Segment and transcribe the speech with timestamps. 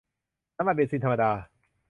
[0.57, 1.31] น้ำมันเบนซินธรรมดา